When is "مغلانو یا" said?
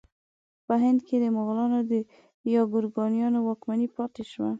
1.37-2.61